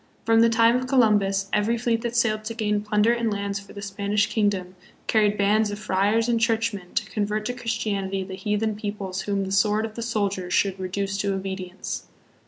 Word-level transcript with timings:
From 0.25 0.41
the 0.41 0.49
time 0.49 0.75
of 0.77 0.87
Columbus, 0.87 1.47
every 1.53 1.77
fleet 1.77 2.01
that 2.01 2.15
sailed 2.15 2.43
to 2.45 2.55
gain 2.55 2.81
plunder 2.81 3.13
and 3.13 3.31
lands 3.31 3.59
for 3.59 3.71
the 3.73 3.83
Spanish 3.83 4.25
kingdom 4.25 4.75
carried 5.05 5.37
bands 5.37 5.69
of 5.69 5.77
friars 5.77 6.27
and 6.27 6.39
churchmen 6.39 6.95
to 6.95 7.07
convert 7.11 7.45
to 7.45 7.53
Christianity 7.53 8.23
the 8.23 8.33
heathen 8.33 8.75
peoples 8.75 9.21
whom 9.21 9.45
the 9.45 9.51
sword 9.51 9.85
of 9.85 9.93
the 9.93 10.01
soldier 10.01 10.49
should 10.49 10.79
reduce 10.79 11.19
to 11.19 11.35
obedience. 11.35 12.07